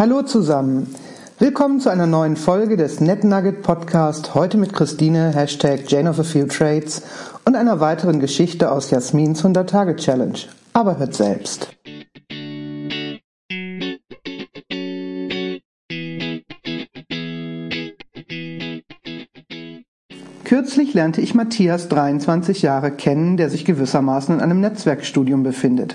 Hallo 0.00 0.22
zusammen. 0.22 0.86
Willkommen 1.38 1.78
zu 1.78 1.90
einer 1.90 2.06
neuen 2.06 2.36
Folge 2.36 2.78
des 2.78 3.02
NetNugget 3.02 3.60
Podcast. 3.60 4.34
Heute 4.34 4.56
mit 4.56 4.72
Christine, 4.72 5.34
Hashtag 5.34 5.80
Jane 5.88 6.08
of 6.08 6.18
a 6.18 6.22
Few 6.22 6.46
Trades 6.46 7.02
und 7.44 7.54
einer 7.54 7.80
weiteren 7.80 8.18
Geschichte 8.18 8.72
aus 8.72 8.90
Jasmins 8.90 9.44
100-Tage-Challenge. 9.44 10.38
Aber 10.72 10.98
hört 10.98 11.12
selbst. 11.12 11.76
Kürzlich 20.44 20.94
lernte 20.94 21.20
ich 21.20 21.34
Matthias, 21.34 21.90
23 21.90 22.62
Jahre, 22.62 22.90
kennen, 22.90 23.36
der 23.36 23.50
sich 23.50 23.66
gewissermaßen 23.66 24.36
in 24.36 24.40
einem 24.40 24.60
Netzwerkstudium 24.60 25.42
befindet. 25.42 25.94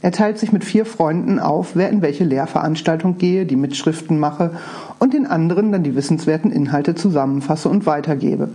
Er 0.00 0.12
teilt 0.12 0.38
sich 0.38 0.52
mit 0.52 0.64
vier 0.64 0.86
Freunden 0.86 1.40
auf, 1.40 1.74
wer 1.74 1.90
in 1.90 2.02
welche 2.02 2.24
Lehrveranstaltung 2.24 3.18
gehe, 3.18 3.46
die 3.46 3.56
Mitschriften 3.56 4.18
mache 4.18 4.52
und 5.00 5.12
den 5.12 5.26
anderen 5.26 5.72
dann 5.72 5.82
die 5.82 5.96
wissenswerten 5.96 6.52
Inhalte 6.52 6.94
zusammenfasse 6.94 7.68
und 7.68 7.84
weitergebe. 7.84 8.50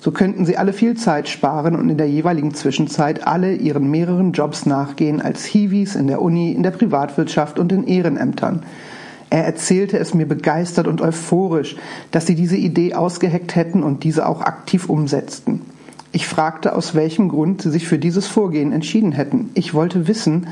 So 0.00 0.10
könnten 0.10 0.44
sie 0.44 0.56
alle 0.56 0.72
viel 0.72 0.96
Zeit 0.96 1.28
sparen 1.28 1.76
und 1.76 1.88
in 1.88 1.98
der 1.98 2.08
jeweiligen 2.08 2.54
Zwischenzeit 2.54 3.26
alle 3.26 3.54
ihren 3.54 3.90
mehreren 3.90 4.32
Jobs 4.32 4.66
nachgehen 4.66 5.20
als 5.20 5.44
Hiwis 5.44 5.94
in 5.96 6.06
der 6.06 6.22
Uni, 6.22 6.52
in 6.52 6.62
der 6.62 6.70
Privatwirtschaft 6.70 7.58
und 7.58 7.72
in 7.72 7.86
Ehrenämtern. 7.86 8.62
Er 9.30 9.44
erzählte 9.44 9.98
es 9.98 10.14
mir 10.14 10.26
begeistert 10.26 10.86
und 10.86 11.00
euphorisch, 11.00 11.76
dass 12.10 12.26
sie 12.26 12.34
diese 12.34 12.56
Idee 12.56 12.94
ausgeheckt 12.94 13.56
hätten 13.56 13.82
und 13.82 14.04
diese 14.04 14.26
auch 14.26 14.40
aktiv 14.40 14.88
umsetzten. 14.88 15.62
Ich 16.12 16.26
fragte, 16.26 16.74
aus 16.74 16.94
welchem 16.94 17.28
Grund 17.28 17.60
sie 17.60 17.70
sich 17.70 17.86
für 17.86 17.98
dieses 17.98 18.26
Vorgehen 18.26 18.72
entschieden 18.72 19.12
hätten. 19.12 19.50
Ich 19.52 19.74
wollte 19.74 20.08
wissen, 20.08 20.46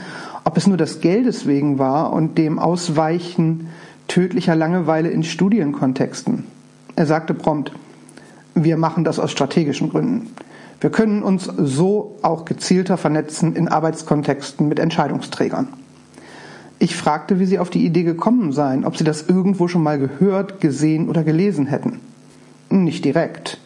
ob 0.57 0.61
es 0.61 0.67
nur 0.67 0.79
des 0.79 1.03
Geldes 1.03 1.47
wegen 1.47 1.79
war 1.79 2.15
und 2.15 2.39
dem 2.39 2.59
Ausweichen 2.59 3.69
tödlicher 4.09 4.57
Langeweile 4.57 5.11
in 5.11 5.23
Studienkontexten. 5.23 6.45
Er 6.97 7.05
sagte 7.05 7.35
prompt, 7.35 7.73
wir 8.55 8.79
machen 8.79 9.05
das 9.05 9.19
aus 9.19 9.31
strategischen 9.31 9.91
Gründen. 9.91 10.31
Wir 10.81 10.89
können 10.89 11.23
uns 11.23 11.45
so 11.59 12.17
auch 12.23 12.47
gezielter 12.47 12.97
vernetzen 12.97 13.55
in 13.55 13.69
Arbeitskontexten 13.69 14.67
mit 14.67 14.79
Entscheidungsträgern. 14.79 15.69
Ich 16.79 16.97
fragte, 16.97 17.39
wie 17.39 17.45
sie 17.45 17.59
auf 17.59 17.69
die 17.69 17.85
Idee 17.85 18.05
gekommen 18.05 18.53
seien, 18.53 18.87
ob 18.87 18.97
sie 18.97 19.05
das 19.05 19.29
irgendwo 19.29 19.69
schon 19.69 19.83
mal 19.83 19.99
gehört, 19.99 20.63
gesehen 20.63 21.11
oder 21.11 21.23
gelesen 21.23 21.67
hätten. 21.67 22.01
Nicht 22.71 23.05
direkt. 23.05 23.61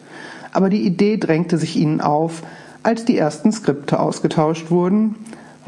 Aber 0.51 0.69
die 0.69 0.85
Idee 0.85 1.15
drängte 1.15 1.57
sich 1.57 1.77
ihnen 1.77 2.01
auf, 2.01 2.43
als 2.83 3.05
die 3.05 3.17
ersten 3.17 3.53
Skripte 3.53 3.97
ausgetauscht 3.97 4.71
wurden, 4.71 5.15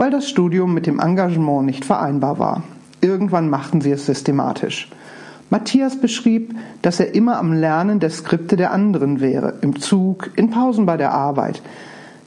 weil 0.03 0.11
das 0.11 0.27
Studium 0.27 0.73
mit 0.73 0.85
dem 0.85 0.99
Engagement 0.99 1.65
nicht 1.65 1.85
vereinbar 1.85 2.37
war. 2.37 2.63
Irgendwann 2.99 3.49
machten 3.49 3.79
sie 3.79 3.91
es 3.91 4.05
systematisch. 4.05 4.89
Matthias 5.49 5.95
beschrieb, 5.95 6.53
dass 6.81 6.99
er 6.99 7.15
immer 7.15 7.37
am 7.37 7.53
Lernen 7.53 8.01
der 8.01 8.09
Skripte 8.09 8.57
der 8.57 8.73
anderen 8.73 9.21
wäre, 9.21 9.53
im 9.61 9.79
Zug, 9.79 10.31
in 10.35 10.49
Pausen 10.49 10.85
bei 10.85 10.97
der 10.97 11.13
Arbeit. 11.13 11.61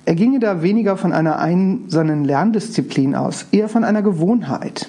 Er 0.07 0.15
ginge 0.15 0.39
da 0.39 0.63
weniger 0.63 0.97
von 0.97 1.13
einer 1.13 1.39
einsamen 1.39 2.25
Lerndisziplin 2.25 3.15
aus, 3.15 3.45
eher 3.53 3.69
von 3.69 3.85
einer 3.85 4.01
Gewohnheit. 4.01 4.89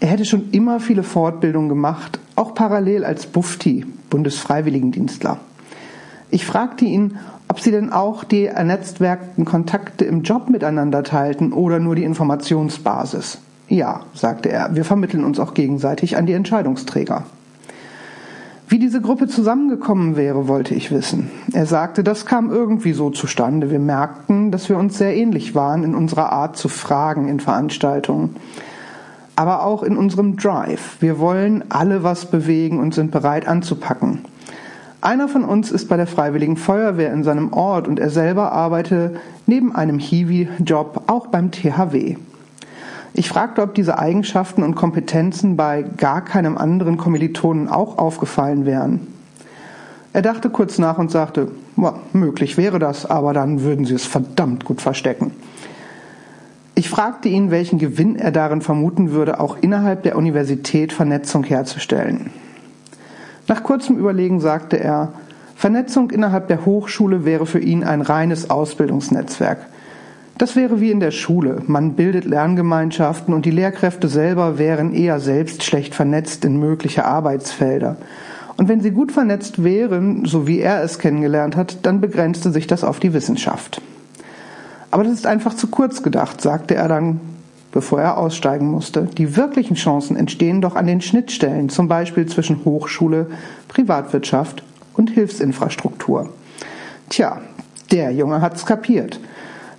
Er 0.00 0.08
hätte 0.08 0.24
schon 0.24 0.50
immer 0.50 0.80
viele 0.80 1.04
Fortbildungen 1.04 1.68
gemacht, 1.68 2.18
auch 2.34 2.54
parallel 2.54 3.04
als 3.04 3.26
Bufti, 3.26 3.86
Bundesfreiwilligendienstler. 4.10 5.38
Ich 6.32 6.44
fragte 6.44 6.86
ihn, 6.86 7.18
ob 7.50 7.58
sie 7.58 7.72
denn 7.72 7.92
auch 7.92 8.22
die 8.22 8.46
ernetzwerkten 8.46 9.44
Kontakte 9.44 10.04
im 10.04 10.22
Job 10.22 10.48
miteinander 10.48 11.02
teilten 11.02 11.52
oder 11.52 11.80
nur 11.80 11.96
die 11.96 12.04
Informationsbasis. 12.04 13.38
Ja, 13.66 14.02
sagte 14.14 14.50
er, 14.50 14.76
wir 14.76 14.84
vermitteln 14.84 15.24
uns 15.24 15.40
auch 15.40 15.52
gegenseitig 15.52 16.16
an 16.16 16.26
die 16.26 16.32
Entscheidungsträger. 16.32 17.24
Wie 18.68 18.78
diese 18.78 19.00
Gruppe 19.00 19.26
zusammengekommen 19.26 20.14
wäre, 20.14 20.46
wollte 20.46 20.76
ich 20.76 20.92
wissen. 20.92 21.28
Er 21.52 21.66
sagte, 21.66 22.04
das 22.04 22.24
kam 22.24 22.50
irgendwie 22.50 22.92
so 22.92 23.10
zustande. 23.10 23.72
Wir 23.72 23.80
merkten, 23.80 24.52
dass 24.52 24.68
wir 24.68 24.78
uns 24.78 24.96
sehr 24.96 25.16
ähnlich 25.16 25.56
waren 25.56 25.82
in 25.82 25.96
unserer 25.96 26.30
Art 26.30 26.56
zu 26.56 26.68
fragen 26.68 27.26
in 27.26 27.40
Veranstaltungen 27.40 28.36
aber 29.40 29.64
auch 29.64 29.82
in 29.82 29.96
unserem 29.96 30.36
Drive. 30.36 30.98
Wir 31.00 31.18
wollen 31.18 31.64
alle 31.70 32.02
was 32.02 32.26
bewegen 32.26 32.78
und 32.78 32.92
sind 32.92 33.10
bereit 33.10 33.48
anzupacken. 33.48 34.18
Einer 35.02 35.28
von 35.28 35.44
uns 35.44 35.70
ist 35.70 35.88
bei 35.88 35.96
der 35.96 36.06
Freiwilligen 36.06 36.58
Feuerwehr 36.58 37.10
in 37.12 37.24
seinem 37.24 37.54
Ort 37.54 37.88
und 37.88 37.98
er 37.98 38.10
selber 38.10 38.52
arbeite 38.52 39.14
neben 39.46 39.74
einem 39.74 39.98
Hiwi-Job 39.98 41.04
auch 41.06 41.28
beim 41.28 41.50
THW. 41.50 42.16
Ich 43.14 43.28
fragte, 43.28 43.62
ob 43.62 43.74
diese 43.74 43.98
Eigenschaften 43.98 44.62
und 44.62 44.74
Kompetenzen 44.74 45.56
bei 45.56 45.82
gar 45.96 46.22
keinem 46.22 46.58
anderen 46.58 46.98
Kommilitonen 46.98 47.68
auch 47.68 47.96
aufgefallen 47.96 48.66
wären. 48.66 49.06
Er 50.12 50.20
dachte 50.20 50.50
kurz 50.50 50.78
nach 50.78 50.98
und 50.98 51.10
sagte, 51.10 51.48
möglich 52.12 52.58
wäre 52.58 52.78
das, 52.78 53.06
aber 53.06 53.32
dann 53.32 53.62
würden 53.62 53.86
sie 53.86 53.94
es 53.94 54.04
verdammt 54.04 54.66
gut 54.66 54.82
verstecken. 54.82 55.32
Ich 56.74 56.90
fragte 56.90 57.28
ihn, 57.30 57.50
welchen 57.50 57.78
Gewinn 57.78 58.16
er 58.16 58.32
darin 58.32 58.60
vermuten 58.60 59.12
würde, 59.12 59.40
auch 59.40 59.56
innerhalb 59.60 60.02
der 60.02 60.16
Universität 60.16 60.92
Vernetzung 60.92 61.44
herzustellen. 61.44 62.30
Nach 63.50 63.64
kurzem 63.64 63.98
Überlegen 63.98 64.38
sagte 64.38 64.78
er, 64.78 65.12
Vernetzung 65.56 66.12
innerhalb 66.12 66.46
der 66.46 66.64
Hochschule 66.64 67.24
wäre 67.24 67.46
für 67.46 67.58
ihn 67.58 67.82
ein 67.82 68.00
reines 68.00 68.48
Ausbildungsnetzwerk. 68.48 69.66
Das 70.38 70.54
wäre 70.54 70.80
wie 70.80 70.92
in 70.92 71.00
der 71.00 71.10
Schule. 71.10 71.60
Man 71.66 71.94
bildet 71.94 72.26
Lerngemeinschaften 72.26 73.34
und 73.34 73.44
die 73.44 73.50
Lehrkräfte 73.50 74.06
selber 74.06 74.56
wären 74.56 74.94
eher 74.94 75.18
selbst 75.18 75.64
schlecht 75.64 75.96
vernetzt 75.96 76.44
in 76.44 76.60
mögliche 76.60 77.04
Arbeitsfelder. 77.06 77.96
Und 78.56 78.68
wenn 78.68 78.82
sie 78.82 78.92
gut 78.92 79.10
vernetzt 79.10 79.64
wären, 79.64 80.26
so 80.26 80.46
wie 80.46 80.60
er 80.60 80.84
es 80.84 81.00
kennengelernt 81.00 81.56
hat, 81.56 81.78
dann 81.82 82.00
begrenzte 82.00 82.52
sich 82.52 82.68
das 82.68 82.84
auf 82.84 83.00
die 83.00 83.14
Wissenschaft. 83.14 83.82
Aber 84.92 85.02
das 85.02 85.12
ist 85.12 85.26
einfach 85.26 85.54
zu 85.54 85.66
kurz 85.66 86.04
gedacht, 86.04 86.40
sagte 86.40 86.76
er 86.76 86.86
dann, 86.86 87.18
bevor 87.72 88.00
er 88.00 88.18
aussteigen 88.18 88.70
musste. 88.70 89.08
Die 89.16 89.36
wirklichen 89.36 89.76
Chancen 89.76 90.16
entstehen 90.16 90.60
doch 90.60 90.76
an 90.76 90.86
den 90.86 91.00
Schnittstellen, 91.00 91.68
zum 91.68 91.88
Beispiel 91.88 92.26
zwischen 92.26 92.64
Hochschule, 92.64 93.26
Privatwirtschaft 93.68 94.62
und 94.94 95.10
Hilfsinfrastruktur. 95.10 96.30
Tja, 97.08 97.40
der 97.90 98.12
Junge 98.12 98.40
hat's 98.40 98.66
kapiert. 98.66 99.20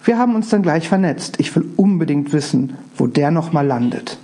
Wir 0.04 0.18
haben 0.18 0.36
uns 0.36 0.50
dann 0.50 0.64
gleich 0.64 0.90
vernetzt. 0.90 1.40
Ich 1.40 1.56
will 1.56 1.66
unbedingt 1.78 2.34
wissen, 2.34 2.76
wo 2.98 3.08
der 3.08 3.30
nochmal 3.32 3.68
landet. 3.68 4.18